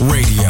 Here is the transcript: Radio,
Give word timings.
Radio, 0.00 0.49